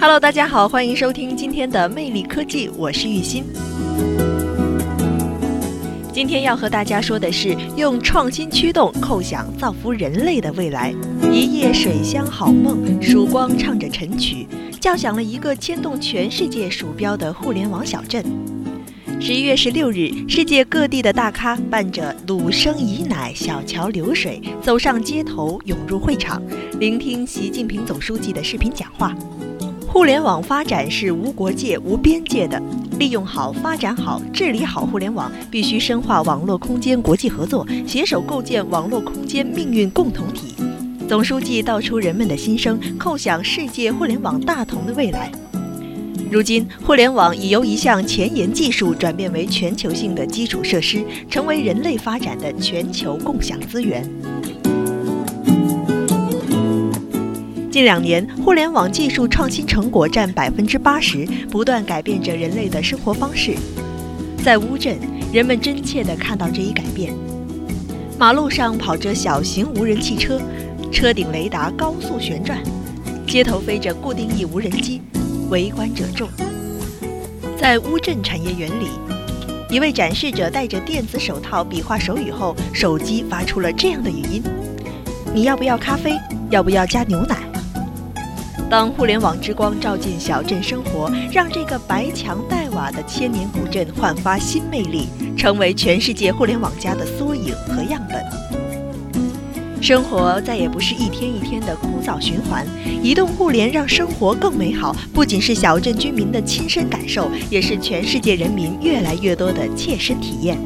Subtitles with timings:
[0.00, 3.44] Hello，大家好，欢迎收听今天的魅力科技，我是玉鑫。
[6.10, 10.94] 今天要和大家说的是，用创新驱动，叩响造福人类的未来。
[11.30, 14.46] 一夜水乡好梦，曙光唱着晨曲，
[14.80, 18.24] 叫响了一个牵动全世界鼠标的互联网小镇。
[19.20, 26.42] 十一月十六日，世界各地的大咖伴着鲁生宜奶、小桥流水，走上街头，涌入会场，
[26.78, 29.14] 聆听习近平总书记的视频讲话。
[29.92, 32.62] 互联网发展是无国界、无边界的，
[32.96, 40.54] 利用好、发展好、治理好互联网，必须深化网络空间国际合作，携手构建网络空间命运共同体。
[41.08, 45.28] 总书记道出人们的心声，叩响世界互联网大同的未来。
[46.30, 54.08] 如今，互联网已由一项前沿技术转变为全球性的基础设施，成为人类发展的全球共享资源。
[57.70, 63.54] 近两年，互联网技术创新成果占百分之八十，不断改变着人类的生活方式。
[64.42, 64.98] 在乌镇，
[65.32, 67.14] 人们真切地看到这一改变：
[68.18, 70.40] 马路上跑着小型无人汽车，
[70.90, 72.58] 车顶雷达高速旋转；
[73.24, 75.00] 街头飞着固定翼无人机，
[75.48, 76.28] 围观者众。
[77.56, 78.88] 在乌镇产业园里，
[79.70, 84.42] 一位展示者戴着电子手套比划手语后，手机发出了这样的语音
[85.32, 86.18] ：“你要不要咖啡？
[86.50, 87.36] 要不要加牛奶？”
[88.70, 98.24] 当互联网之光照进小镇生活，让这个白墙黛瓦的千年古镇焕发新魅力，成为全世界互联网加的缩影和样本。
[99.82, 102.64] 生活再也不是一天一天的枯燥循环，
[103.02, 110.56] 移动互联让生活更美好，不仅是小镇居民的亲身感受，也是全世界人民越来越多的切身体验。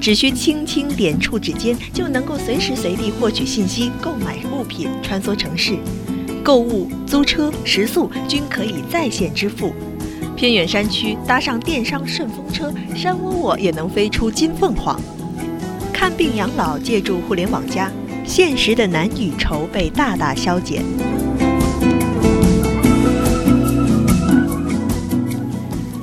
[0.00, 4.37] 只需轻轻点触指尖，就能够随时随地获取信息、购买
[4.68, 5.78] 品、穿梭城市、
[6.44, 9.72] 购物、租车、食宿均可以在线支付。
[10.36, 15.00] 偏远山区搭上电商顺风车，山窝窝也能飞出金凤凰。
[15.92, 17.90] 看病养老借助互联网加，
[18.24, 20.84] 现实的难与愁被大大消减。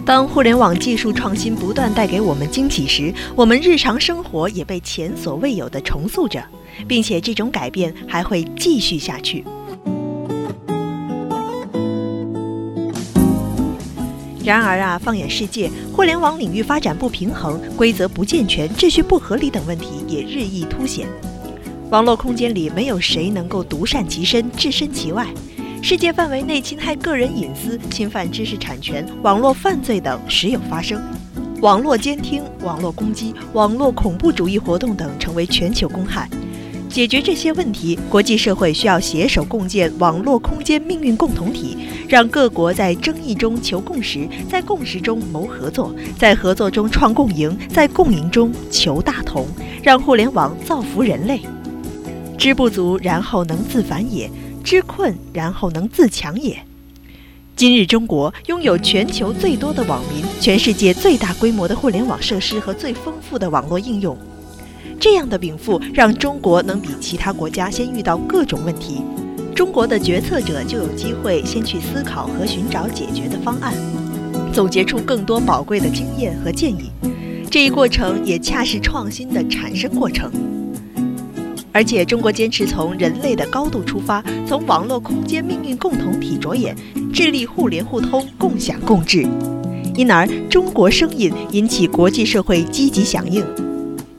[0.06, 6.44] 当互联网技术创新不断带给我们惊喜时，我们日常生活也被前所未有的重塑着，
[6.88, 9.44] 并且这种改变还会继续下去。
[14.44, 21.08] 然而啊，放眼世界，互联网领域发展不平衡、规则不健全、秩序不合理等问题也日益凸显。
[21.90, 25.26] 网络空间里没有谁能够独善其身、置身其外。
[25.88, 31.00] 世界范围内侵害个人隐私、侵犯知识产权、网络犯罪等时有发生，
[31.62, 36.28] 网络监听、网络攻击、网络恐怖主义活动等成为全球公害。
[36.90, 41.78] 解决这些问题，国际社会需要携手共建网络空间命运共同体，
[42.10, 49.46] 让各国在争议中求共识，在共识中谋合作，在合作中创共赢，在共赢中求大同，
[49.84, 51.42] 让互联网造福人类。
[52.40, 54.28] 知不足，然后能自反也。
[54.66, 56.58] 知困，然后能自强也。
[57.56, 64.18] 今日中国拥有全球最多的网民，全世界最大规模的互联网设施和最丰富的网络应用。
[65.00, 69.04] 这样的禀赋让中国能比其他国家先遇到各种问题，
[69.54, 73.72] 中国的决策者就有机会先去思考和寻找解决的方案，
[74.52, 76.90] 总结出更多宝贵的经验和建议。
[77.52, 80.32] 这一过程也恰是创新的产生过程。
[81.76, 86.74] 而且，中国坚持从人类的高度出发，从网络空间命运共同体着眼，
[87.14, 89.28] 致力互联互通、共享共治。
[89.94, 93.44] 因而，中国声音引起国际社会积极响应。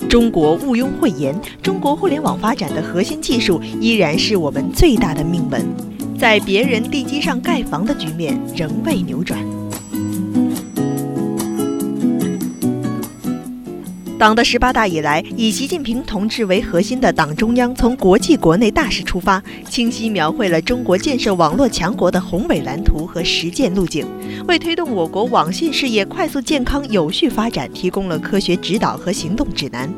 [0.06, 5.66] 中国毋庸讳言，中国互联网发展的核心技术依然是我们最大的命门，
[6.18, 9.55] 在别人地基上盖房的局面仍未扭转。
[14.18, 24.06] 党的十八大以来，以习近平同志为核心的党中央从国际国内大势出发，清晰描绘了中国建设网络强国的宏伟蓝图和实践路径，
[24.48, 29.92] 为推动我国网信事业快速、健康、有序发展提供了科学指导和行动指南。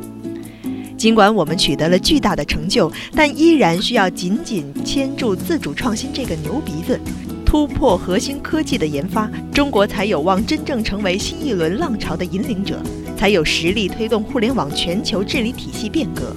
[0.97, 7.00] 尽管我们取得了巨大的成就，但依然需要紧紧牵住自主创新这个牛鼻子。
[7.47, 12.82] 突破核心科技的研发，中国才有望真正成为新一轮浪潮的引领者，
[13.19, 16.32] 才有实力推动互联网全球治理体系变革。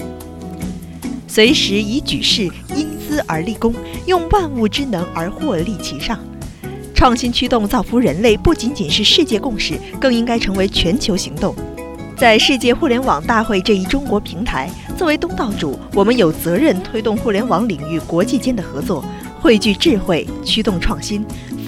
[1.27, 3.71] 随时以举世因资而立功，
[4.07, 6.19] 用万物之能而获利其上。
[6.95, 11.55] 创新驱动造福人类，不仅仅是世界共识，更应该成为全球行动。
[12.17, 19.05] 在世界互联网大会这一中国平台，作为东道主，我们有责任推动互联网领域国际间的合作，
[19.39, 21.23] 汇聚智慧，驱动创新，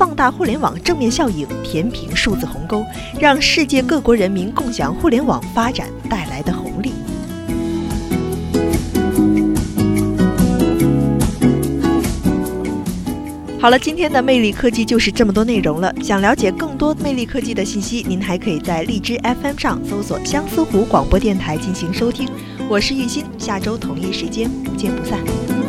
[0.06, 2.86] 放大互联网正面效应，填平数字鸿沟，
[3.22, 6.92] 让世界各国人民共享互联网发展带来的红利。
[13.62, 15.96] 好了，今天的魅力科技就是这么多内容了。
[16.04, 22.28] 想了解更多魅力科技的信息，您还可以在荔枝 FM 上搜索相思湖广播电台进行收听。
[22.68, 25.63] 我是玉鑫，下周同一时间不见不散。